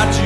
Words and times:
verdade 0.00 0.20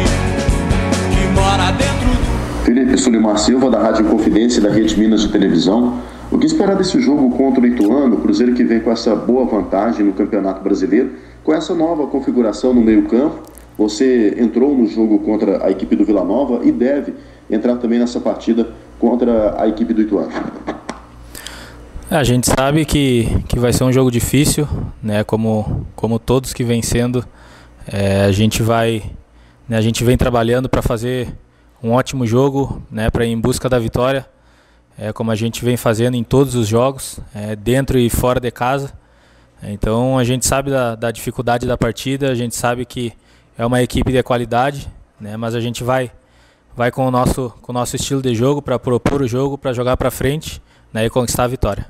que 1.10 1.26
mora 1.34 1.72
dentro 1.72 2.08
do. 2.08 2.64
Felipe 2.64 2.96
Sulimar 2.96 3.38
Silva, 3.38 3.70
da 3.70 3.80
Rádio 3.80 4.04
Confidência 4.06 4.60
e 4.60 4.62
da 4.62 4.70
Rede 4.70 4.96
Minas 4.98 5.22
de 5.22 5.28
Televisão. 5.30 6.00
O 6.30 6.38
que 6.38 6.46
esperar 6.46 6.76
desse 6.76 7.00
jogo 7.00 7.36
contra 7.36 7.60
o 7.60 7.66
Ituano, 7.66 8.16
o 8.16 8.20
Cruzeiro 8.20 8.54
que 8.54 8.62
vem 8.62 8.80
com 8.80 8.90
essa 8.90 9.14
boa 9.14 9.44
vantagem 9.44 10.06
no 10.06 10.12
Campeonato 10.12 10.62
Brasileiro, 10.62 11.10
com 11.42 11.52
essa 11.52 11.74
nova 11.74 12.06
configuração 12.06 12.72
no 12.72 12.80
meio-campo? 12.80 13.42
Você 13.76 14.36
entrou 14.38 14.76
no 14.76 14.86
jogo 14.86 15.18
contra 15.18 15.64
a 15.64 15.70
equipe 15.70 15.96
do 15.96 16.04
Vila 16.04 16.24
Nova 16.24 16.64
e 16.64 16.70
deve 16.70 17.12
entrar 17.50 17.76
também 17.76 17.98
nessa 17.98 18.20
partida 18.20 18.68
contra 18.98 19.60
a 19.60 19.68
equipe 19.68 19.92
do 19.92 20.02
Ituano. 20.02 20.30
A 22.10 22.22
gente 22.22 22.48
sabe 22.48 22.84
que, 22.84 23.28
que 23.48 23.58
vai 23.58 23.72
ser 23.72 23.82
um 23.82 23.92
jogo 23.92 24.10
difícil, 24.10 24.68
né? 25.02 25.24
Como, 25.24 25.84
como 25.96 26.18
todos 26.20 26.52
que 26.52 26.62
vem 26.62 26.80
sendo, 26.80 27.24
é, 27.86 28.24
a 28.24 28.32
gente 28.32 28.62
vai, 28.62 29.02
a 29.70 29.80
gente 29.80 30.04
vem 30.04 30.16
trabalhando 30.16 30.68
para 30.68 30.82
fazer 30.82 31.34
um 31.82 31.92
ótimo 31.92 32.26
jogo, 32.26 32.82
né? 32.90 33.10
Para 33.10 33.24
ir 33.24 33.30
em 33.30 33.40
busca 33.40 33.68
da 33.68 33.78
vitória, 33.78 34.26
é, 34.98 35.12
como 35.12 35.30
a 35.30 35.34
gente 35.34 35.64
vem 35.64 35.76
fazendo 35.76 36.16
em 36.16 36.24
todos 36.24 36.54
os 36.54 36.68
jogos, 36.68 37.18
é, 37.34 37.56
dentro 37.56 37.98
e 37.98 38.10
fora 38.10 38.38
de 38.38 38.50
casa. 38.50 38.92
Então 39.62 40.18
a 40.18 40.24
gente 40.24 40.46
sabe 40.46 40.70
da, 40.70 40.94
da 40.94 41.10
dificuldade 41.10 41.66
da 41.66 41.78
partida, 41.78 42.30
a 42.30 42.34
gente 42.34 42.54
sabe 42.54 42.84
que 42.84 43.12
é 43.56 43.64
uma 43.64 43.82
equipe 43.82 44.12
de 44.12 44.22
qualidade, 44.22 44.90
né? 45.18 45.36
Mas 45.36 45.54
a 45.54 45.60
gente 45.60 45.82
vai, 45.82 46.12
vai 46.76 46.90
com 46.90 47.06
o 47.06 47.10
nosso, 47.10 47.52
com 47.62 47.72
o 47.72 47.74
nosso 47.74 47.96
estilo 47.96 48.20
de 48.20 48.34
jogo 48.34 48.60
para 48.60 48.78
propor 48.78 49.22
o 49.22 49.26
jogo, 49.26 49.56
para 49.56 49.72
jogar 49.72 49.96
para 49.96 50.10
frente, 50.10 50.60
né? 50.92 51.06
E 51.06 51.10
conquistar 51.10 51.44
a 51.44 51.48
vitória. 51.48 51.86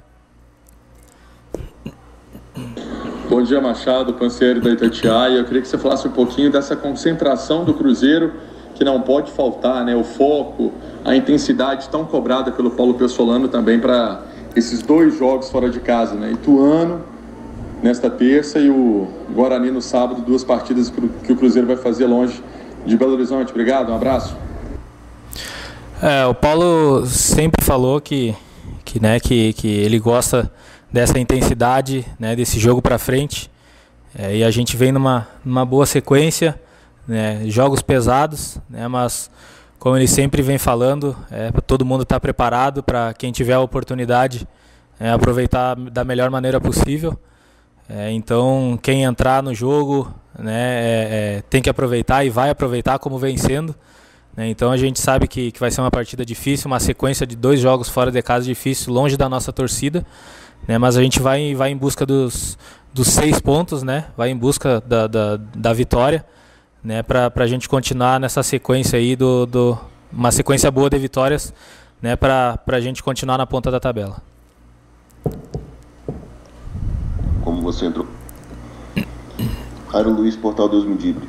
Bom 3.26 3.42
dia, 3.42 3.58
Machado, 3.58 4.12
panseiro 4.12 4.60
da 4.60 4.70
Itatiaia. 4.70 5.38
Eu 5.38 5.44
queria 5.46 5.62
que 5.62 5.68
você 5.68 5.78
falasse 5.78 6.06
um 6.06 6.10
pouquinho 6.10 6.52
dessa 6.52 6.76
concentração 6.76 7.64
do 7.64 7.72
Cruzeiro, 7.72 8.34
que 8.74 8.84
não 8.84 9.00
pode 9.00 9.32
faltar, 9.32 9.82
né? 9.82 9.96
O 9.96 10.04
foco, 10.04 10.72
a 11.02 11.16
intensidade 11.16 11.88
tão 11.88 12.04
cobrada 12.04 12.52
pelo 12.52 12.70
Paulo 12.72 12.92
Pessolano 12.94 13.48
também 13.48 13.80
para 13.80 14.20
esses 14.54 14.82
dois 14.82 15.18
jogos 15.18 15.48
fora 15.48 15.70
de 15.70 15.80
casa, 15.80 16.14
né? 16.14 16.32
Ituano 16.32 17.02
nesta 17.82 18.10
terça 18.10 18.58
e 18.58 18.68
o 18.68 19.08
Guarani 19.32 19.70
no 19.70 19.80
sábado, 19.80 20.20
duas 20.20 20.44
partidas 20.44 20.90
que 20.90 21.32
o 21.32 21.36
Cruzeiro 21.36 21.66
vai 21.66 21.76
fazer 21.76 22.06
longe 22.06 22.42
de 22.84 22.94
Belo 22.94 23.14
Horizonte. 23.14 23.50
Obrigado, 23.50 23.90
um 23.90 23.94
abraço. 23.94 24.36
É, 26.02 26.26
o 26.26 26.34
Paulo 26.34 27.06
sempre 27.06 27.64
falou 27.64 28.02
que, 28.02 28.34
que, 28.84 29.00
né, 29.00 29.18
que, 29.18 29.54
que 29.54 29.68
ele 29.68 29.98
gosta 29.98 30.52
dessa 30.94 31.18
intensidade, 31.18 32.06
né, 32.20 32.36
desse 32.36 32.60
jogo 32.60 32.80
para 32.80 32.98
frente. 32.98 33.50
É, 34.16 34.36
e 34.36 34.44
a 34.44 34.50
gente 34.52 34.76
vem 34.76 34.92
numa, 34.92 35.26
numa 35.44 35.66
boa 35.66 35.84
sequência, 35.86 36.54
né, 37.06 37.42
jogos 37.46 37.82
pesados, 37.82 38.58
né, 38.70 38.86
mas 38.86 39.28
como 39.76 39.96
ele 39.96 40.06
sempre 40.06 40.40
vem 40.40 40.56
falando, 40.56 41.16
é, 41.32 41.50
todo 41.66 41.84
mundo 41.84 42.04
estar 42.04 42.14
tá 42.14 42.20
preparado 42.20 42.80
para 42.80 43.12
quem 43.12 43.32
tiver 43.32 43.54
a 43.54 43.60
oportunidade 43.60 44.46
é, 45.00 45.10
aproveitar 45.10 45.74
da 45.74 46.04
melhor 46.04 46.30
maneira 46.30 46.60
possível. 46.60 47.18
É, 47.88 48.12
então, 48.12 48.78
quem 48.80 49.02
entrar 49.02 49.42
no 49.42 49.52
jogo 49.52 50.14
né, 50.38 50.52
é, 50.52 51.08
é, 51.38 51.42
tem 51.50 51.60
que 51.60 51.68
aproveitar 51.68 52.24
e 52.24 52.30
vai 52.30 52.50
aproveitar 52.50 53.00
como 53.00 53.18
vem 53.18 53.36
sendo. 53.36 53.74
Né, 54.36 54.48
então, 54.48 54.70
a 54.70 54.76
gente 54.76 55.00
sabe 55.00 55.28
que, 55.28 55.52
que 55.52 55.60
vai 55.60 55.70
ser 55.70 55.80
uma 55.80 55.90
partida 55.90 56.24
difícil, 56.24 56.66
uma 56.66 56.80
sequência 56.80 57.26
de 57.26 57.36
dois 57.36 57.60
jogos 57.60 57.88
fora 57.88 58.10
de 58.10 58.20
casa 58.22 58.44
difícil, 58.44 58.92
longe 58.92 59.16
da 59.16 59.28
nossa 59.28 59.52
torcida. 59.52 60.04
Né? 60.66 60.78
Mas 60.78 60.96
a 60.96 61.02
gente 61.02 61.20
vai, 61.20 61.54
vai 61.54 61.70
em 61.70 61.76
busca 61.76 62.04
dos, 62.04 62.58
dos 62.92 63.08
seis 63.08 63.40
pontos, 63.40 63.82
né? 63.82 64.06
vai 64.16 64.30
em 64.30 64.36
busca 64.36 64.80
da, 64.80 65.06
da, 65.06 65.36
da 65.36 65.72
vitória, 65.72 66.24
né? 66.82 67.02
para 67.02 67.30
a 67.34 67.46
gente 67.46 67.68
continuar 67.68 68.18
nessa 68.18 68.42
sequência 68.42 68.98
aí, 68.98 69.14
do, 69.14 69.46
do, 69.46 69.78
uma 70.12 70.32
sequência 70.32 70.70
boa 70.70 70.90
de 70.90 70.98
vitórias, 70.98 71.54
né? 72.02 72.16
para 72.16 72.58
a 72.66 72.80
gente 72.80 73.02
continuar 73.02 73.38
na 73.38 73.46
ponta 73.46 73.70
da 73.70 73.78
tabela. 73.78 74.22
Como 77.42 77.62
você 77.62 77.86
entrou? 77.86 78.06
Jairo 79.92 80.10
Luiz, 80.10 80.34
Portal 80.34 80.68
Deus 80.68 80.84
Me 80.84 80.96
Dibre. 80.96 81.28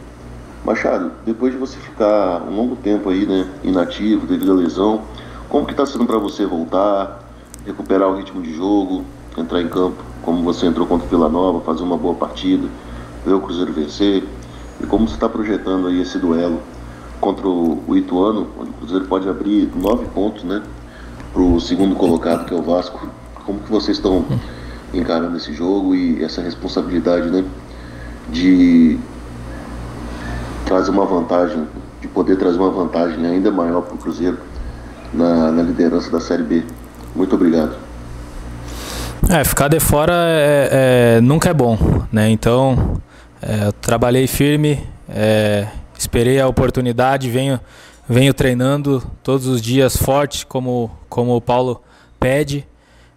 Machado, 0.65 1.11
depois 1.23 1.53
de 1.53 1.59
você 1.59 1.77
ficar 1.77 2.41
um 2.41 2.55
longo 2.55 2.75
tempo 2.75 3.09
aí, 3.11 3.23
né, 3.27 3.47
inativo 3.63 4.25
devido 4.25 4.51
à 4.51 4.55
lesão, 4.55 5.01
como 5.47 5.63
que 5.63 5.73
está 5.73 5.85
sendo 5.85 6.05
para 6.05 6.17
você 6.17 6.43
voltar, 6.43 7.23
recuperar 7.63 8.09
o 8.09 8.17
ritmo 8.17 8.41
de 8.41 8.51
jogo, 8.55 9.03
entrar 9.37 9.61
em 9.61 9.67
campo, 9.67 10.03
como 10.23 10.41
você 10.41 10.65
entrou 10.65 10.87
contra 10.87 11.05
o 11.05 11.09
Vila 11.09 11.29
Nova, 11.29 11.61
fazer 11.61 11.83
uma 11.83 11.95
boa 11.95 12.15
partida, 12.15 12.67
ver 13.23 13.33
o 13.33 13.41
Cruzeiro 13.41 13.71
vencer, 13.73 14.23
e 14.81 14.87
como 14.87 15.07
você 15.07 15.13
está 15.13 15.29
projetando 15.29 15.87
aí 15.87 16.01
esse 16.01 16.17
duelo 16.17 16.59
contra 17.21 17.47
o 17.47 17.95
Ituano, 17.95 18.47
onde 18.59 18.71
o 18.71 18.73
Cruzeiro 18.73 19.05
pode 19.05 19.29
abrir 19.29 19.71
nove 19.75 20.05
pontos, 20.15 20.43
né, 20.43 20.63
para 21.31 21.43
o 21.43 21.59
segundo 21.61 21.95
colocado, 21.95 22.45
que 22.45 22.55
é 22.55 22.57
o 22.57 22.63
Vasco. 22.63 23.07
Como 23.45 23.59
que 23.59 23.69
vocês 23.69 23.97
estão 23.97 24.25
encarando 24.91 25.37
esse 25.37 25.53
jogo 25.53 25.93
e 25.93 26.23
essa 26.23 26.41
responsabilidade, 26.41 27.29
né, 27.29 27.43
de 28.29 28.97
trazer 30.65 30.91
uma 30.91 31.05
vantagem, 31.05 31.67
de 32.01 32.07
poder 32.07 32.37
trazer 32.37 32.57
uma 32.57 32.71
vantagem 32.71 33.25
ainda 33.25 33.51
maior 33.51 33.81
para 33.81 33.95
o 33.95 33.97
Cruzeiro 33.97 34.37
na, 35.13 35.51
na 35.51 35.61
liderança 35.61 36.09
da 36.11 36.19
Série 36.19 36.43
B. 36.43 36.63
Muito 37.15 37.35
obrigado. 37.35 37.75
É, 39.29 39.43
ficar 39.43 39.69
de 39.69 39.79
fora 39.79 40.13
é, 40.13 41.17
é, 41.17 41.21
nunca 41.21 41.49
é 41.49 41.53
bom, 41.53 41.77
né? 42.11 42.29
Então, 42.29 43.01
é, 43.41 43.71
trabalhei 43.81 44.27
firme, 44.27 44.83
é, 45.09 45.67
esperei 45.97 46.39
a 46.39 46.47
oportunidade, 46.47 47.29
venho, 47.29 47.59
venho 48.07 48.33
treinando 48.33 49.01
todos 49.23 49.47
os 49.47 49.61
dias 49.61 49.97
forte, 49.97 50.45
como, 50.45 50.91
como 51.09 51.35
o 51.35 51.41
Paulo 51.41 51.81
pede, 52.19 52.67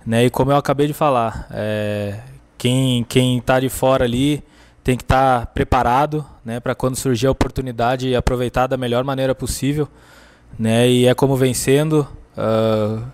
né? 0.06 0.24
E 0.24 0.30
como 0.30 0.50
eu 0.50 0.56
acabei 0.56 0.86
de 0.86 0.94
falar, 0.94 1.46
é, 1.50 2.20
quem 2.56 3.04
quem 3.06 3.38
está 3.38 3.60
de 3.60 3.68
fora 3.68 4.04
ali 4.04 4.42
tem 4.88 4.96
que 4.96 5.04
estar 5.04 5.40
tá 5.40 5.46
preparado, 5.46 6.24
né? 6.42 6.60
Para 6.60 6.74
quando 6.74 6.96
surgir 6.96 7.26
a 7.26 7.30
oportunidade 7.30 8.14
aproveitar 8.14 8.66
da 8.66 8.74
melhor 8.74 9.04
maneira 9.04 9.34
possível, 9.34 9.86
né? 10.58 10.88
E 10.88 11.06
é 11.06 11.14
como 11.14 11.36
vencendo. 11.36 12.08
Uh, 12.34 13.04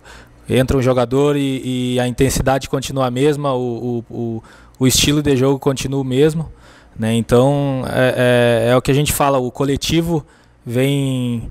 entra 0.49 0.77
um 0.77 0.83
jogador 0.83 1.35
e, 1.37 1.95
e, 1.95 1.99
a 1.99 2.07
intensidade 2.07 2.69
continua 2.69 3.07
a 3.07 3.11
mesma, 3.11 3.55
o, 3.55 4.05
o, 4.09 4.43
o, 4.79 4.87
estilo 4.87 5.21
de 5.21 5.37
jogo 5.37 5.59
continua 5.59 6.01
o 6.01 6.05
mesmo. 6.05 6.49
Né? 6.97 7.15
Então 7.15 7.83
é, 7.89 8.69
é, 8.69 8.71
é, 8.71 8.77
o 8.77 8.83
que 8.83 8.93
a 8.93 8.95
gente 8.95 9.13
fala, 9.13 9.39
o 9.39 9.51
coletivo 9.51 10.25
vem, 10.65 11.51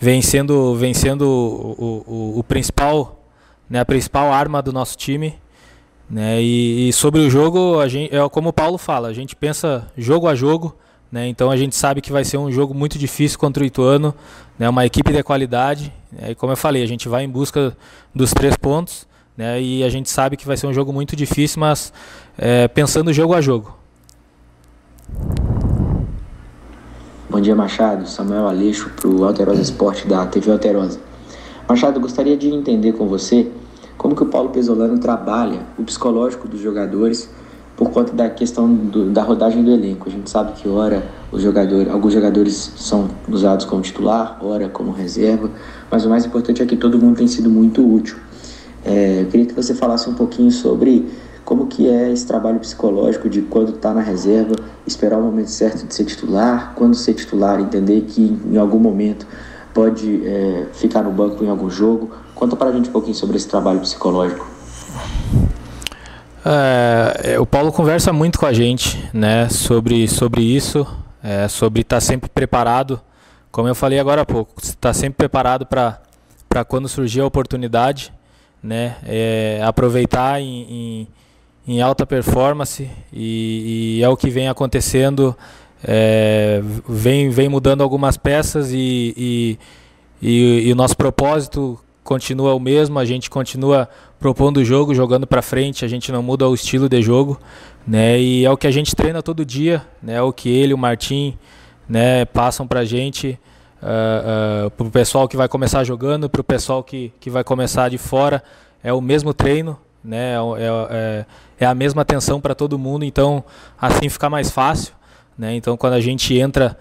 vem 0.00 0.22
sendo, 0.22 0.76
vem 0.76 0.94
sendo 0.94 1.28
o, 1.28 2.04
o, 2.06 2.38
o 2.38 2.44
principal, 2.44 3.22
né? 3.68 3.80
a 3.80 3.84
principal 3.84 4.32
arma 4.32 4.62
do 4.62 4.72
nosso 4.72 4.96
time. 4.96 5.34
Né? 6.10 6.42
E, 6.42 6.88
e, 6.88 6.92
sobre 6.92 7.20
o 7.20 7.30
jogo, 7.30 7.80
a 7.80 7.88
gente, 7.88 8.14
é 8.14 8.28
como 8.28 8.48
o 8.48 8.52
Paulo 8.52 8.78
fala, 8.78 9.08
a 9.08 9.12
gente 9.12 9.36
pensa 9.36 9.86
jogo 9.96 10.26
a 10.26 10.34
jogo. 10.34 10.74
Né? 11.10 11.26
Então 11.28 11.50
a 11.50 11.56
gente 11.56 11.74
sabe 11.74 12.00
que 12.00 12.12
vai 12.12 12.24
ser 12.24 12.36
um 12.36 12.50
jogo 12.50 12.74
muito 12.74 12.98
difícil 12.98 13.38
contra 13.38 13.62
o 13.62 13.66
Ituano, 13.66 14.14
né? 14.58 14.68
uma 14.68 14.84
equipe 14.84 15.12
de 15.12 15.22
qualidade. 15.22 15.92
Né? 16.12 16.32
E 16.32 16.34
como 16.34 16.52
eu 16.52 16.56
falei, 16.56 16.82
a 16.82 16.86
gente 16.86 17.08
vai 17.08 17.24
em 17.24 17.28
busca 17.28 17.76
dos 18.14 18.32
três 18.32 18.56
pontos 18.56 19.06
né? 19.36 19.60
e 19.60 19.82
a 19.82 19.88
gente 19.88 20.10
sabe 20.10 20.36
que 20.36 20.46
vai 20.46 20.56
ser 20.56 20.66
um 20.66 20.72
jogo 20.72 20.92
muito 20.92 21.16
difícil, 21.16 21.60
mas 21.60 21.92
é, 22.36 22.68
pensando 22.68 23.12
jogo 23.12 23.34
a 23.34 23.40
jogo. 23.40 23.76
Bom 27.30 27.40
dia, 27.40 27.54
Machado. 27.54 28.06
Samuel 28.06 28.48
Aleixo 28.48 28.90
para 28.90 29.08
o 29.08 29.24
Alterosa 29.24 29.60
Esporte 29.60 30.06
da 30.06 30.26
TV 30.26 30.50
Alterosa. 30.50 31.00
Machado, 31.68 32.00
gostaria 32.00 32.36
de 32.36 32.48
entender 32.48 32.92
com 32.92 33.06
você 33.06 33.50
como 33.98 34.14
que 34.14 34.22
o 34.22 34.26
Paulo 34.26 34.50
Pesolano 34.50 34.98
trabalha 34.98 35.60
o 35.76 35.82
psicológico 35.82 36.46
dos 36.46 36.60
jogadores 36.60 37.28
por 37.76 37.90
conta 37.90 38.12
da 38.12 38.30
questão 38.30 38.72
do, 38.72 39.10
da 39.10 39.22
rodagem 39.22 39.62
do 39.62 39.70
elenco. 39.70 40.08
A 40.08 40.10
gente 40.10 40.30
sabe 40.30 40.52
que 40.52 40.68
ora 40.68 41.04
os 41.30 41.42
jogadores, 41.42 41.92
alguns 41.92 42.12
jogadores 42.12 42.72
são 42.76 43.08
usados 43.28 43.66
como 43.66 43.82
titular, 43.82 44.38
ora 44.40 44.68
como 44.68 44.92
reserva, 44.92 45.50
mas 45.90 46.04
o 46.04 46.08
mais 46.08 46.24
importante 46.24 46.62
é 46.62 46.66
que 46.66 46.76
todo 46.76 46.98
mundo 46.98 47.18
tem 47.18 47.26
sido 47.26 47.50
muito 47.50 47.86
útil. 47.86 48.16
É, 48.84 49.22
eu 49.22 49.26
queria 49.26 49.46
que 49.46 49.54
você 49.54 49.74
falasse 49.74 50.08
um 50.08 50.14
pouquinho 50.14 50.50
sobre 50.50 51.08
como 51.44 51.66
que 51.66 51.88
é 51.88 52.12
esse 52.12 52.26
trabalho 52.26 52.58
psicológico 52.58 53.28
de 53.28 53.42
quando 53.42 53.70
está 53.70 53.94
na 53.94 54.00
reserva, 54.00 54.54
esperar 54.86 55.18
o 55.18 55.22
momento 55.22 55.50
certo 55.50 55.86
de 55.86 55.94
ser 55.94 56.04
titular, 56.04 56.72
quando 56.74 56.94
ser 56.94 57.14
titular, 57.14 57.60
entender 57.60 58.02
que 58.02 58.38
em 58.50 58.56
algum 58.56 58.78
momento 58.78 59.26
pode 59.78 60.26
é, 60.26 60.66
ficar 60.72 61.04
no 61.04 61.12
banco 61.12 61.44
em 61.44 61.48
algum 61.48 61.70
jogo. 61.70 62.10
Conta 62.34 62.56
para 62.56 62.70
a 62.70 62.72
gente 62.72 62.88
um 62.88 62.92
pouquinho 62.92 63.14
sobre 63.14 63.36
esse 63.36 63.46
trabalho 63.46 63.78
psicológico. 63.78 64.44
É, 66.44 67.34
é, 67.34 67.38
o 67.38 67.46
Paulo 67.46 67.70
conversa 67.70 68.12
muito 68.12 68.40
com 68.40 68.46
a 68.46 68.52
gente, 68.52 69.08
né, 69.14 69.48
sobre, 69.48 70.08
sobre 70.08 70.42
isso, 70.42 70.84
é, 71.22 71.46
sobre 71.46 71.82
estar 71.82 71.96
tá 71.96 72.00
sempre 72.00 72.28
preparado, 72.28 73.00
como 73.52 73.68
eu 73.68 73.74
falei 73.74 74.00
agora 74.00 74.22
há 74.22 74.26
pouco, 74.26 74.54
estar 74.60 74.88
tá 74.88 74.92
sempre 74.92 75.16
preparado 75.16 75.64
para 75.64 76.64
quando 76.66 76.88
surgir 76.88 77.20
a 77.20 77.26
oportunidade, 77.26 78.12
né, 78.60 78.96
é, 79.06 79.60
aproveitar 79.62 80.40
em, 80.40 81.06
em, 81.68 81.74
em, 81.74 81.80
alta 81.80 82.04
performance 82.04 82.90
e, 83.12 83.98
e, 83.98 84.02
é 84.02 84.08
o 84.08 84.16
que 84.16 84.28
vem 84.28 84.48
acontecendo 84.48 85.36
é, 85.82 86.60
vem, 86.88 87.30
vem 87.30 87.48
mudando 87.48 87.82
algumas 87.82 88.16
peças 88.16 88.72
e, 88.72 89.14
e, 89.16 89.58
e, 90.20 90.68
e 90.68 90.72
o 90.72 90.76
nosso 90.76 90.96
propósito 90.96 91.78
continua 92.02 92.54
o 92.54 92.60
mesmo, 92.60 92.98
a 92.98 93.04
gente 93.04 93.28
continua 93.28 93.88
propondo 94.18 94.58
o 94.58 94.64
jogo, 94.64 94.94
jogando 94.94 95.26
para 95.26 95.42
frente, 95.42 95.84
a 95.84 95.88
gente 95.88 96.10
não 96.10 96.22
muda 96.22 96.48
o 96.48 96.54
estilo 96.54 96.88
de 96.88 97.02
jogo, 97.02 97.38
né? 97.86 98.18
E 98.18 98.44
é 98.44 98.50
o 98.50 98.56
que 98.56 98.66
a 98.66 98.70
gente 98.70 98.96
treina 98.96 99.22
todo 99.22 99.44
dia, 99.44 99.84
né? 100.02 100.14
É 100.14 100.22
o 100.22 100.32
que 100.32 100.48
ele, 100.48 100.72
o 100.72 100.78
Martim, 100.78 101.36
né, 101.88 102.24
passam 102.24 102.66
para 102.66 102.80
a 102.80 102.84
gente, 102.84 103.38
uh, 103.82 103.86
ah, 103.86 103.86
uh, 103.86 104.66
ah, 104.66 104.70
para 104.70 104.86
o 104.86 104.90
pessoal 104.90 105.28
que 105.28 105.36
vai 105.36 105.48
começar 105.48 105.84
jogando, 105.84 106.28
para 106.28 106.40
o 106.40 106.44
pessoal 106.44 106.82
que, 106.82 107.12
que 107.20 107.30
vai 107.30 107.44
começar 107.44 107.88
de 107.88 107.98
fora, 107.98 108.42
é 108.82 108.92
o 108.92 109.00
mesmo 109.00 109.32
treino, 109.32 109.78
né? 110.02 110.34
É, 110.34 110.36
é, 110.36 110.88
é, 110.90 111.26
é 111.60 111.66
a 111.66 111.74
mesma 111.74 112.02
atenção 112.02 112.40
para 112.40 112.54
todo 112.54 112.78
mundo, 112.78 113.04
então 113.04 113.44
assim 113.80 114.08
fica 114.08 114.30
mais 114.30 114.50
fácil, 114.50 114.94
né? 115.38 115.54
Então 115.54 115.76
quando 115.76 115.92
a 115.92 116.00
gente 116.00 116.36
entra 116.36 116.76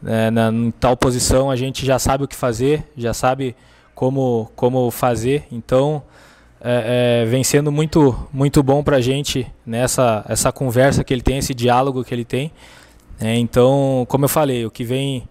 né, 0.00 0.30
na, 0.30 0.50
em 0.50 0.70
tal 0.70 0.96
posição, 0.96 1.50
a 1.50 1.56
gente 1.56 1.86
já 1.86 1.98
sabe 1.98 2.24
o 2.24 2.28
que 2.28 2.36
fazer, 2.36 2.86
já 2.96 3.14
sabe 3.14 3.56
como 3.94 4.50
como 4.54 4.90
fazer, 4.90 5.44
então 5.50 6.02
é, 6.60 7.22
é, 7.22 7.24
vem 7.24 7.42
sendo 7.42 7.72
muito 7.72 8.14
muito 8.32 8.62
bom 8.62 8.82
para 8.82 8.98
a 8.98 9.00
gente 9.00 9.46
nessa 9.64 10.24
essa 10.28 10.52
conversa 10.52 11.02
que 11.02 11.12
ele 11.14 11.22
tem, 11.22 11.38
esse 11.38 11.54
diálogo 11.54 12.04
que 12.04 12.14
ele 12.14 12.24
tem. 12.24 12.52
É, 13.20 13.36
então, 13.36 14.04
como 14.08 14.24
eu 14.24 14.28
falei, 14.28 14.66
o 14.66 14.70
que 14.70 14.84
vem 14.84 15.28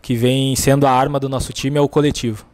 que 0.00 0.14
vem 0.14 0.54
sendo 0.56 0.86
a 0.86 0.90
arma 0.90 1.20
do 1.20 1.28
nosso 1.28 1.52
time 1.52 1.78
é 1.78 1.80
o 1.80 1.88
coletivo. 1.88 2.44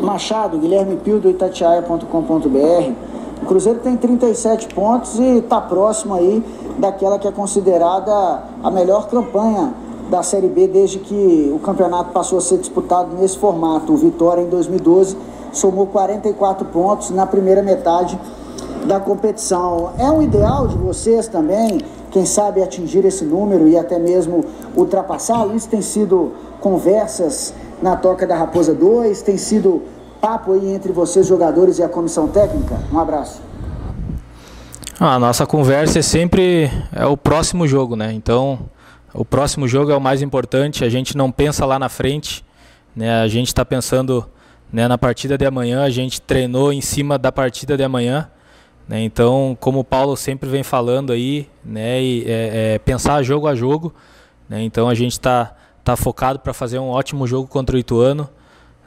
Machado, 0.00 0.58
Guilherme 0.58 0.96
Pio 0.96 1.20
do 1.20 1.30
Itatiaia.com.br. 1.30 3.11
O 3.42 3.46
Cruzeiro 3.46 3.80
tem 3.80 3.96
37 3.96 4.72
pontos 4.72 5.18
e 5.18 5.38
está 5.38 5.60
próximo 5.60 6.14
aí 6.14 6.44
daquela 6.78 7.18
que 7.18 7.26
é 7.26 7.32
considerada 7.32 8.44
a 8.62 8.70
melhor 8.70 9.08
campanha 9.08 9.74
da 10.08 10.22
Série 10.22 10.46
B 10.46 10.68
desde 10.68 11.00
que 11.00 11.52
o 11.52 11.58
campeonato 11.58 12.12
passou 12.12 12.38
a 12.38 12.40
ser 12.40 12.58
disputado 12.58 13.16
nesse 13.16 13.36
formato. 13.36 13.92
O 13.92 13.96
Vitória, 13.96 14.42
em 14.42 14.48
2012, 14.48 15.16
somou 15.52 15.88
44 15.88 16.66
pontos 16.68 17.10
na 17.10 17.26
primeira 17.26 17.62
metade 17.62 18.18
da 18.86 19.00
competição. 19.00 19.90
É 19.98 20.08
um 20.08 20.22
ideal 20.22 20.68
de 20.68 20.78
vocês 20.78 21.26
também, 21.26 21.80
quem 22.12 22.24
sabe, 22.24 22.62
atingir 22.62 23.04
esse 23.04 23.24
número 23.24 23.66
e 23.66 23.76
até 23.76 23.98
mesmo 23.98 24.44
ultrapassá-lo? 24.76 25.56
Isso 25.56 25.68
tem 25.68 25.82
sido 25.82 26.30
conversas 26.60 27.52
na 27.82 27.96
Toca 27.96 28.24
da 28.24 28.36
Raposa 28.36 28.72
2, 28.72 29.20
tem 29.22 29.36
sido 29.36 29.82
papo 30.22 30.52
aí 30.52 30.72
entre 30.72 30.92
vocês, 30.92 31.26
jogadores 31.26 31.80
e 31.80 31.82
a 31.82 31.88
comissão 31.88 32.28
técnica? 32.28 32.78
Um 32.92 32.98
abraço. 33.00 33.42
A 35.00 35.18
nossa 35.18 35.44
conversa 35.44 35.98
é 35.98 36.02
sempre 36.02 36.70
é 36.92 37.04
o 37.04 37.16
próximo 37.16 37.66
jogo, 37.66 37.96
né? 37.96 38.12
Então, 38.12 38.60
o 39.12 39.24
próximo 39.24 39.66
jogo 39.66 39.90
é 39.90 39.96
o 39.96 40.00
mais 40.00 40.22
importante. 40.22 40.84
A 40.84 40.88
gente 40.88 41.16
não 41.16 41.32
pensa 41.32 41.66
lá 41.66 41.76
na 41.76 41.88
frente, 41.88 42.44
né? 42.94 43.20
A 43.20 43.26
gente 43.26 43.48
está 43.48 43.64
pensando 43.64 44.24
né, 44.72 44.86
na 44.86 44.96
partida 44.96 45.36
de 45.36 45.44
amanhã. 45.44 45.82
A 45.82 45.90
gente 45.90 46.20
treinou 46.20 46.72
em 46.72 46.80
cima 46.80 47.18
da 47.18 47.32
partida 47.32 47.76
de 47.76 47.82
amanhã, 47.82 48.30
né? 48.86 49.02
Então, 49.02 49.58
como 49.58 49.80
o 49.80 49.84
Paulo 49.84 50.16
sempre 50.16 50.48
vem 50.48 50.62
falando 50.62 51.12
aí, 51.12 51.50
né? 51.64 52.00
E, 52.00 52.24
é, 52.28 52.74
é, 52.74 52.78
pensar 52.78 53.20
jogo 53.24 53.48
a 53.48 53.56
jogo, 53.56 53.92
né? 54.48 54.62
Então, 54.62 54.88
a 54.88 54.94
gente 54.94 55.12
está 55.12 55.52
tá 55.82 55.96
focado 55.96 56.38
para 56.38 56.54
fazer 56.54 56.78
um 56.78 56.90
ótimo 56.90 57.26
jogo 57.26 57.48
contra 57.48 57.74
o 57.74 57.78
Ituano 57.78 58.30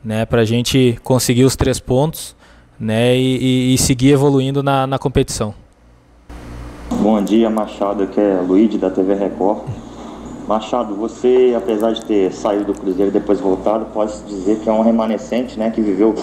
né, 0.05 0.23
para 0.25 0.41
a 0.41 0.45
gente 0.45 0.97
conseguir 1.03 1.43
os 1.43 1.55
três 1.55 1.79
pontos 1.79 2.35
né, 2.79 3.17
e, 3.17 3.73
e 3.73 3.77
seguir 3.79 4.11
evoluindo 4.11 4.61
na, 4.61 4.85
na, 4.85 4.99
competição. 4.99 5.53
Bom 7.01 7.21
dia, 7.23 7.49
Machado, 7.49 8.03
aqui 8.03 8.19
é 8.19 8.39
Luiz 8.47 8.77
da 8.77 8.91
TV 8.91 9.15
Record. 9.15 9.63
Machado, 10.47 10.93
você, 10.93 11.55
apesar 11.57 11.93
de 11.93 12.05
ter 12.05 12.31
saído 12.31 12.65
do 12.65 12.73
Cruzeiro 12.79 13.09
e 13.09 13.13
depois 13.13 13.39
voltado, 13.39 13.85
pode 13.85 14.13
dizer 14.27 14.59
que 14.59 14.69
é 14.69 14.71
um 14.71 14.83
remanescente 14.83 15.57
né, 15.57 15.71
que 15.71 15.81
viveu 15.81 16.13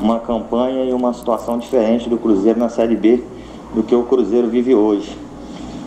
uma 0.00 0.20
campanha 0.20 0.84
e 0.84 0.92
uma 0.92 1.12
situação 1.12 1.58
diferente 1.58 2.08
do 2.08 2.16
Cruzeiro 2.16 2.56
na 2.56 2.68
Série 2.68 2.94
B 2.94 3.20
do 3.74 3.82
que 3.82 3.96
o 3.96 4.04
Cruzeiro 4.04 4.48
vive 4.48 4.76
hoje. 4.76 5.18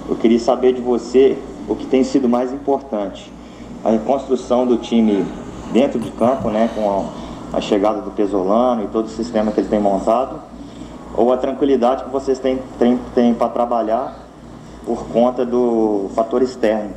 Eu 0.10 0.18
queria 0.18 0.40
saber 0.40 0.74
de 0.74 0.82
você 0.82 1.38
o 1.70 1.76
que 1.76 1.86
tem 1.86 2.04
sido 2.04 2.28
mais 2.28 2.52
importante: 2.52 3.32
a 3.86 3.92
reconstrução 3.92 4.68
do 4.68 4.76
time 4.76 5.26
dentro 5.72 6.00
de 6.00 6.12
campo, 6.12 6.50
né, 6.50 6.70
com 6.76 7.10
a, 7.54 7.58
a 7.58 7.62
chegada 7.62 8.02
do 8.02 8.12
Pesolano 8.12 8.84
e 8.84 8.88
todo 8.88 9.06
o 9.06 9.10
sistema 9.10 9.52
que 9.52 9.60
ele 9.60 9.70
tem 9.70 9.80
montado, 9.80 10.40
ou 11.16 11.32
a 11.34 11.38
tranquilidade 11.38 12.04
que 12.04 12.10
vocês 12.10 12.40
têm, 12.40 12.60
têm, 12.80 13.00
têm 13.14 13.34
para 13.34 13.50
trabalhar 13.50 14.18
por 14.86 15.06
conta 15.08 15.46
do 15.46 16.10
fator 16.16 16.42
externo. 16.42 16.92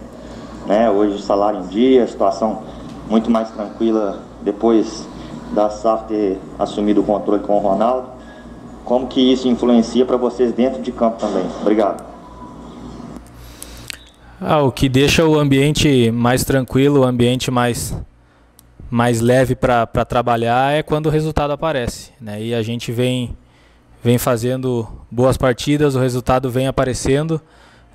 Né? 0.67 0.91
Hoje 0.91 1.23
salário 1.23 1.61
em 1.61 1.67
dia, 1.67 2.07
situação 2.07 2.63
muito 3.09 3.31
mais 3.31 3.51
tranquila 3.51 4.21
depois 4.43 5.07
da 5.53 5.71
SAF 5.71 6.05
ter 6.07 6.39
assumido 6.59 7.01
o 7.01 7.05
controle 7.05 7.43
com 7.43 7.57
o 7.57 7.61
Ronaldo. 7.61 8.09
Como 8.85 9.07
que 9.07 9.21
isso 9.21 9.49
influencia 9.49 10.05
para 10.05 10.17
vocês 10.17 10.53
dentro 10.53 10.83
de 10.83 10.93
campo 10.93 11.19
também? 11.19 11.45
Obrigado. 11.61 12.05
Ah, 14.41 14.63
o 14.63 14.71
que 14.71 14.89
deixa 14.89 15.25
o 15.27 15.39
ambiente 15.39 16.11
mais 16.11 16.45
tranquilo, 16.45 17.01
o 17.01 17.05
ambiente 17.05 17.51
mais 17.51 17.97
mais 18.95 19.21
leve 19.21 19.57
para 19.57 20.05
trabalhar 20.05 20.73
é 20.73 20.81
quando 20.81 21.07
o 21.07 21.11
resultado 21.11 21.53
aparece. 21.53 22.13
Né? 22.21 22.41
E 22.41 22.55
a 22.55 22.63
gente 22.63 22.93
vem, 22.93 23.37
vem 24.05 24.19
fazendo 24.19 24.87
boas 25.11 25.37
partidas, 25.37 25.97
o 25.97 25.99
resultado 25.99 26.49
vem 26.49 26.69
aparecendo. 26.69 27.43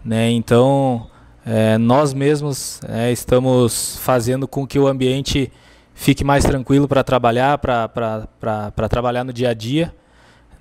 Né? 0.04 0.30
Então, 0.32 1.08
é, 1.46 1.78
nós 1.78 2.14
mesmos 2.14 2.82
é, 2.86 3.14
estamos 3.14 3.98
fazendo 4.02 4.46
com 4.46 4.68
que 4.68 4.78
o 4.78 4.88
ambiente 4.88 5.50
fique 5.94 6.22
mais 6.22 6.44
tranquilo 6.44 6.86
para 6.86 7.02
trabalhar, 7.02 7.58
para 7.58 8.90
trabalhar 8.90 9.24
no 9.24 9.32
dia 9.32 9.52
a 9.52 9.54
dia. 9.54 9.96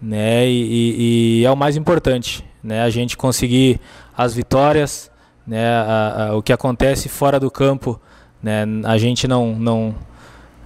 Né? 0.00 0.46
E, 0.46 0.62
e, 0.62 1.40
e, 1.40 1.44
é 1.44 1.50
o 1.50 1.56
mais 1.56 1.76
importante, 1.76 2.44
né? 2.62 2.82
a 2.82 2.90
gente 2.90 3.16
conseguir 3.16 3.80
as 4.16 4.34
vitórias, 4.34 5.10
né? 5.44 5.66
A, 5.66 6.28
a, 6.28 6.36
o 6.36 6.42
que 6.44 6.52
acontece 6.52 7.08
fora 7.08 7.40
do 7.40 7.50
campo, 7.50 8.00
né? 8.40 8.64
a 8.84 8.96
gente 8.98 9.26
não, 9.26 9.56
não, 9.56 9.94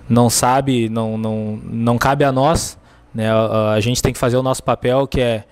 não 0.08 0.28
sabe, 0.28 0.88
não, 0.88 1.16
não, 1.16 1.60
não 1.64 1.98
cabe 1.98 2.24
a 2.24 2.32
nós. 2.32 2.78
Né? 3.14 3.30
A, 3.30 3.72
a, 3.72 3.80
gente 3.80 4.02
tem 4.02 4.12
que 4.12 4.18
fazer 4.18 4.36
o 4.36 4.42
nosso 4.42 4.62
papel, 4.62 5.06
que 5.06 5.20
é, 5.20 5.44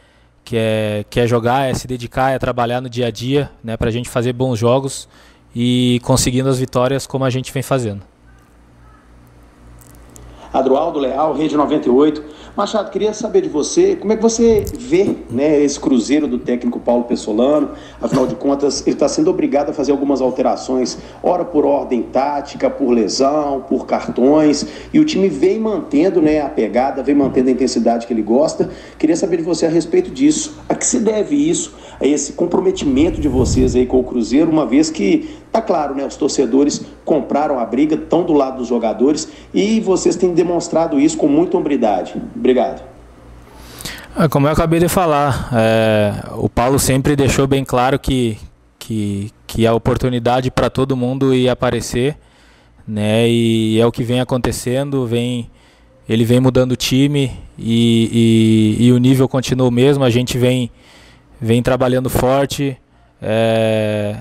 que 0.44 0.56
é, 0.56 1.04
que 1.08 1.20
é 1.20 1.26
jogar, 1.26 1.68
é 1.68 1.74
se 1.74 1.86
dedicar, 1.86 2.30
é 2.30 2.38
trabalhar 2.38 2.80
no 2.80 2.88
dia 2.88 3.06
a 3.06 3.10
dia, 3.10 3.50
né? 3.62 3.76
para 3.76 3.88
a 3.88 3.92
gente 3.92 4.08
fazer 4.08 4.32
bons 4.32 4.58
jogos 4.58 5.08
e 5.54 6.00
conseguindo 6.04 6.48
as 6.48 6.58
vitórias 6.58 7.06
como 7.06 7.24
a 7.24 7.30
gente 7.30 7.52
vem 7.52 7.62
fazendo. 7.62 8.02
Adroaldo 10.52 10.98
Leal, 10.98 11.32
Rede 11.34 11.56
98. 11.56 12.22
Machado, 12.56 12.90
queria 12.90 13.14
saber 13.14 13.42
de 13.42 13.48
você, 13.48 13.94
como 13.94 14.12
é 14.12 14.16
que 14.16 14.22
você 14.22 14.64
vê 14.76 15.16
né, 15.30 15.62
esse 15.62 15.78
cruzeiro 15.78 16.26
do 16.26 16.38
técnico 16.38 16.80
Paulo 16.80 17.04
Pessolano? 17.04 17.70
Afinal 18.02 18.26
de 18.26 18.34
contas, 18.34 18.82
ele 18.86 18.96
está 18.96 19.08
sendo 19.08 19.30
obrigado 19.30 19.70
a 19.70 19.72
fazer 19.72 19.92
algumas 19.92 20.20
alterações, 20.20 20.98
ora 21.22 21.44
por 21.44 21.64
ordem 21.64 22.02
tática, 22.02 22.68
por 22.68 22.90
lesão, 22.90 23.64
por 23.68 23.86
cartões, 23.86 24.66
e 24.92 24.98
o 24.98 25.04
time 25.04 25.28
vem 25.28 25.60
mantendo 25.60 26.20
né, 26.20 26.40
a 26.40 26.48
pegada, 26.48 27.02
vem 27.02 27.14
mantendo 27.14 27.48
a 27.48 27.52
intensidade 27.52 28.06
que 28.06 28.12
ele 28.12 28.22
gosta. 28.22 28.68
Queria 28.98 29.16
saber 29.16 29.36
de 29.36 29.42
você 29.44 29.66
a 29.66 29.70
respeito 29.70 30.10
disso. 30.10 30.58
A 30.68 30.74
que 30.74 30.84
se 30.84 30.98
deve 30.98 31.36
isso, 31.36 31.72
a 32.00 32.06
esse 32.06 32.32
comprometimento 32.32 33.20
de 33.20 33.28
vocês 33.28 33.76
aí 33.76 33.86
com 33.86 34.00
o 34.00 34.04
Cruzeiro, 34.04 34.50
uma 34.50 34.64
vez 34.64 34.90
que 34.90 35.28
Tá 35.52 35.60
claro, 35.60 35.96
né? 35.96 36.06
Os 36.06 36.16
torcedores 36.16 36.84
compraram 37.04 37.58
a 37.58 37.64
briga, 37.64 37.96
estão 37.96 38.22
do 38.22 38.32
lado 38.32 38.58
dos 38.58 38.68
jogadores 38.68 39.28
e 39.52 39.80
vocês 39.80 40.14
têm 40.14 40.32
demonstrado 40.32 41.00
isso 41.00 41.16
com 41.16 41.26
muita 41.26 41.56
hombridade. 41.56 42.14
Obrigado. 42.36 42.82
É, 44.16 44.28
como 44.28 44.46
eu 44.46 44.52
acabei 44.52 44.78
de 44.78 44.88
falar, 44.88 45.50
é, 45.52 46.14
o 46.36 46.48
Paulo 46.48 46.78
sempre 46.78 47.16
deixou 47.16 47.48
bem 47.48 47.64
claro 47.64 47.98
que, 47.98 48.38
que, 48.78 49.32
que 49.44 49.66
a 49.66 49.74
oportunidade 49.74 50.52
para 50.52 50.70
todo 50.70 50.96
mundo 50.96 51.34
ia 51.34 51.52
aparecer, 51.52 52.16
né? 52.86 53.28
E 53.28 53.80
é 53.80 53.86
o 53.86 53.90
que 53.90 54.04
vem 54.04 54.20
acontecendo, 54.20 55.04
vem 55.04 55.50
ele 56.08 56.24
vem 56.24 56.40
mudando 56.40 56.72
o 56.72 56.76
time 56.76 57.30
e, 57.56 58.76
e, 58.78 58.86
e 58.86 58.92
o 58.92 58.98
nível 58.98 59.28
continua 59.28 59.68
o 59.68 59.70
mesmo. 59.70 60.02
A 60.04 60.10
gente 60.10 60.38
vem 60.38 60.70
vem 61.40 61.62
trabalhando 61.62 62.10
forte. 62.10 62.76
É, 63.22 64.16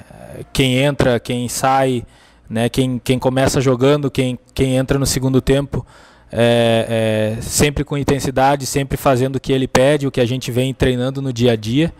quem 0.53 0.77
entra, 0.77 1.19
quem 1.19 1.49
sai, 1.49 2.05
né, 2.49 2.69
quem, 2.69 2.99
quem 3.03 3.19
começa 3.19 3.59
jogando, 3.59 4.09
quem, 4.09 4.39
quem 4.53 4.77
entra 4.77 4.97
no 4.97 5.05
segundo 5.05 5.41
tempo, 5.41 5.85
é, 6.31 7.35
é, 7.37 7.41
sempre 7.41 7.83
com 7.83 7.97
intensidade, 7.97 8.65
sempre 8.65 8.97
fazendo 8.97 9.35
o 9.35 9.39
que 9.39 9.51
ele 9.51 9.67
pede, 9.67 10.07
o 10.07 10.11
que 10.11 10.21
a 10.21 10.25
gente 10.25 10.51
vem 10.51 10.73
treinando 10.73 11.21
no 11.21 11.33
dia 11.33 11.53
a 11.53 11.55
dia. 11.55 11.93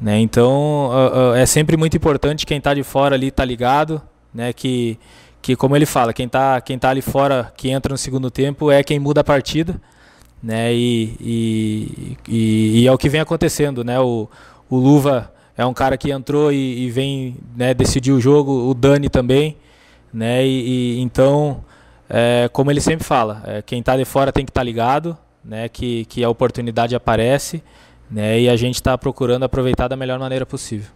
Né? 0.00 0.18
Então 0.18 0.90
é 1.36 1.46
sempre 1.46 1.76
muito 1.76 1.96
importante 1.96 2.44
quem 2.44 2.58
está 2.58 2.74
de 2.74 2.82
fora 2.82 3.14
ali 3.14 3.30
tá 3.30 3.44
ligado, 3.44 4.02
né? 4.34 4.52
que, 4.52 4.98
que 5.40 5.54
como 5.54 5.76
ele 5.76 5.86
fala, 5.86 6.12
quem 6.12 6.26
está 6.26 6.60
quem 6.60 6.76
tá 6.76 6.90
ali 6.90 7.00
fora, 7.00 7.52
que 7.56 7.70
entra 7.70 7.92
no 7.92 7.98
segundo 7.98 8.28
tempo, 8.28 8.72
é 8.72 8.82
quem 8.82 8.98
muda 8.98 9.20
a 9.20 9.24
partida. 9.24 9.80
Né? 10.44 10.74
E, 10.74 11.16
e, 11.20 12.16
e, 12.28 12.80
e 12.82 12.86
é 12.86 12.92
o 12.92 12.98
que 12.98 13.08
vem 13.08 13.22
acontecendo. 13.22 13.82
Né? 13.82 13.98
O, 13.98 14.28
o 14.68 14.76
Luva 14.76 15.32
é 15.56 15.64
um 15.64 15.72
cara 15.72 15.96
que 15.96 16.10
entrou 16.10 16.52
e, 16.52 16.84
e 16.84 16.90
vem 16.90 17.38
né, 17.56 17.72
decidir 17.72 18.12
o 18.12 18.20
jogo, 18.20 18.68
o 18.68 18.74
Dani 18.74 19.08
também, 19.08 19.56
né? 20.12 20.44
E, 20.44 20.98
e 20.98 21.00
então, 21.00 21.64
é, 22.10 22.50
como 22.52 22.70
ele 22.70 22.80
sempre 22.80 23.04
fala, 23.04 23.42
é, 23.46 23.62
quem 23.62 23.80
está 23.80 23.96
de 23.96 24.04
fora 24.04 24.32
tem 24.32 24.44
que 24.44 24.50
estar 24.50 24.60
tá 24.60 24.64
ligado, 24.64 25.16
né? 25.42 25.66
Que, 25.68 26.04
que 26.04 26.22
a 26.22 26.28
oportunidade 26.28 26.94
aparece, 26.94 27.62
né? 28.10 28.40
E 28.40 28.48
a 28.48 28.56
gente 28.56 28.74
está 28.74 28.98
procurando 28.98 29.44
aproveitar 29.44 29.88
da 29.88 29.96
melhor 29.96 30.18
maneira 30.18 30.44
possível. 30.44 30.90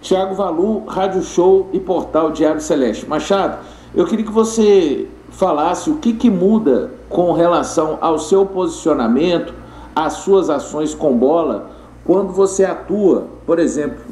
Tiago 0.00 0.34
Valu, 0.34 0.84
Rádio 0.84 1.22
Show 1.22 1.68
e 1.72 1.80
Portal 1.80 2.30
Diário 2.30 2.60
Celeste. 2.60 3.06
Machado, 3.06 3.64
eu 3.94 4.06
queria 4.06 4.24
que 4.24 4.32
você 4.32 5.08
falasse 5.32 5.90
o 5.90 5.96
que, 5.96 6.12
que 6.12 6.30
muda 6.30 6.90
com 7.08 7.32
relação 7.32 7.98
ao 8.00 8.18
seu 8.18 8.46
posicionamento, 8.46 9.52
às 9.94 10.14
suas 10.14 10.48
ações 10.48 10.94
com 10.94 11.16
bola, 11.16 11.70
quando 12.04 12.32
você 12.32 12.64
atua, 12.64 13.26
por 13.46 13.58
exemplo, 13.58 14.02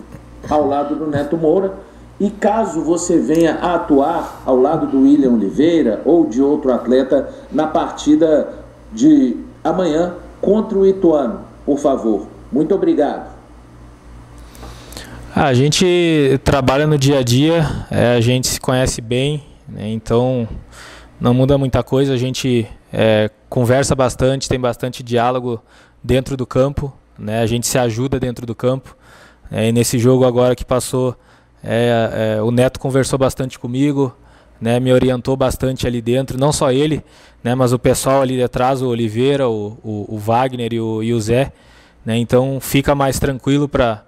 ao 0.48 0.66
lado 0.66 0.94
do 0.94 1.06
Neto 1.06 1.36
Moura, 1.36 1.74
e 2.18 2.28
caso 2.28 2.82
você 2.82 3.18
venha 3.18 3.54
a 3.54 3.76
atuar 3.76 4.42
ao 4.44 4.56
lado 4.56 4.86
do 4.86 5.02
William 5.02 5.32
Oliveira 5.32 6.02
ou 6.04 6.26
de 6.26 6.42
outro 6.42 6.72
atleta 6.72 7.28
na 7.50 7.66
partida 7.66 8.48
de 8.92 9.36
amanhã 9.64 10.14
contra 10.40 10.78
o 10.78 10.86
Ituano, 10.86 11.40
por 11.64 11.78
favor. 11.78 12.26
Muito 12.52 12.74
obrigado. 12.74 13.30
A 15.34 15.54
gente 15.54 16.38
trabalha 16.44 16.86
no 16.86 16.98
dia 16.98 17.20
a 17.20 17.22
dia, 17.22 17.64
é, 17.90 18.16
a 18.16 18.20
gente 18.20 18.48
se 18.48 18.60
conhece 18.60 19.00
bem, 19.00 19.44
né, 19.68 19.88
então 19.88 20.46
não 21.20 21.34
muda 21.34 21.58
muita 21.58 21.82
coisa. 21.82 22.14
A 22.14 22.16
gente 22.16 22.66
é, 22.92 23.30
conversa 23.48 23.94
bastante, 23.94 24.48
tem 24.48 24.58
bastante 24.58 25.02
diálogo 25.02 25.62
dentro 26.02 26.36
do 26.36 26.46
campo, 26.46 26.92
né, 27.18 27.42
a 27.42 27.46
gente 27.46 27.66
se 27.66 27.78
ajuda 27.78 28.18
dentro 28.18 28.46
do 28.46 28.54
campo. 28.54 28.96
É, 29.50 29.68
e 29.68 29.72
nesse 29.72 29.98
jogo 29.98 30.24
agora 30.24 30.56
que 30.56 30.64
passou, 30.64 31.14
é, 31.62 32.36
é, 32.38 32.42
o 32.42 32.50
Neto 32.50 32.80
conversou 32.80 33.18
bastante 33.18 33.58
comigo, 33.58 34.16
né, 34.60 34.80
me 34.80 34.92
orientou 34.92 35.36
bastante 35.36 35.86
ali 35.86 36.00
dentro, 36.00 36.38
não 36.38 36.52
só 36.52 36.72
ele, 36.72 37.04
né, 37.42 37.54
mas 37.54 37.72
o 37.72 37.78
pessoal 37.78 38.22
ali 38.22 38.42
atrás, 38.42 38.80
o 38.80 38.88
Oliveira, 38.88 39.48
o, 39.48 39.78
o, 39.82 40.14
o 40.14 40.18
Wagner 40.18 40.72
e 40.72 40.80
o, 40.80 41.02
e 41.02 41.12
o 41.12 41.20
Zé. 41.20 41.52
Né, 42.04 42.16
então 42.16 42.58
fica 42.60 42.94
mais 42.94 43.18
tranquilo 43.18 43.68
para 43.68 44.04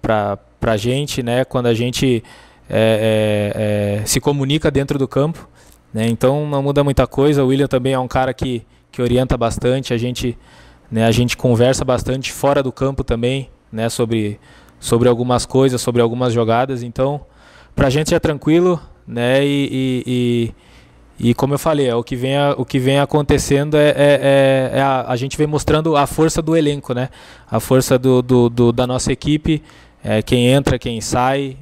para 0.00 0.72
a 0.72 0.76
gente, 0.76 1.22
né? 1.22 1.44
Quando 1.44 1.66
a 1.66 1.74
gente 1.74 2.22
é, 2.68 4.00
é, 4.00 4.06
se 4.06 4.20
comunica 4.20 4.70
dentro 4.70 4.98
do 4.98 5.08
campo, 5.08 5.48
né? 5.94 6.08
Então 6.08 6.46
não 6.46 6.62
muda 6.62 6.82
muita 6.82 7.06
coisa. 7.06 7.44
O 7.44 7.46
William 7.46 7.68
também 7.68 7.92
é 7.92 7.98
um 7.98 8.08
cara 8.08 8.34
que, 8.34 8.66
que 8.90 9.00
orienta 9.00 9.38
bastante. 9.38 9.94
A 9.94 9.96
gente, 9.96 10.36
né? 10.90 11.06
A 11.06 11.12
gente 11.12 11.36
conversa 11.36 11.84
bastante 11.84 12.32
fora 12.32 12.62
do 12.62 12.72
campo 12.72 13.04
também, 13.04 13.48
né? 13.72 13.88
Sobre 13.88 14.40
sobre 14.80 15.08
algumas 15.08 15.46
coisas, 15.46 15.80
sobre 15.80 16.02
algumas 16.02 16.34
jogadas. 16.34 16.82
Então, 16.82 17.22
para 17.74 17.86
a 17.86 17.90
gente 17.90 18.14
é 18.14 18.18
tranquilo, 18.18 18.78
né? 19.06 19.42
E, 19.42 19.68
e, 20.06 20.54
e, 21.18 21.30
e, 21.30 21.34
como 21.34 21.54
eu 21.54 21.58
falei, 21.58 21.88
é, 21.88 21.94
o 21.94 22.04
que 22.04 22.14
vem, 22.14 22.34
o 22.58 22.66
que 22.66 22.78
vem 22.78 22.98
acontecendo 22.98 23.78
é, 23.78 23.88
é, 23.88 23.94
é, 23.96 24.70
é 24.78 24.82
a, 24.82 25.06
a, 25.08 25.16
gente 25.16 25.38
vem 25.38 25.46
mostrando 25.46 25.96
a 25.96 26.06
força 26.06 26.42
do 26.42 26.54
elenco, 26.54 26.92
né? 26.92 27.08
A 27.50 27.60
força 27.60 27.98
do, 27.98 28.20
do, 28.20 28.50
do 28.50 28.72
da 28.72 28.86
nossa 28.86 29.10
equipe 29.10 29.62
é, 30.04 30.20
quem 30.20 30.48
entra, 30.48 30.78
quem 30.78 31.00
sai, 31.00 31.56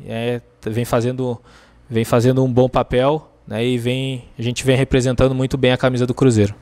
vem 0.67 0.85
fazendo 0.85 1.41
vem 1.89 2.05
fazendo 2.05 2.43
um 2.43 2.53
bom 2.53 2.69
papel, 2.69 3.31
né, 3.47 3.65
e 3.65 3.79
vem 3.79 4.25
a 4.39 4.43
gente 4.43 4.65
vem 4.65 4.77
representando 4.77 5.35
muito 5.35 5.57
bem 5.57 5.73
a 5.73 5.77
camisa 5.77 6.07
do 6.07 6.15
Cruzeiro. 6.15 6.55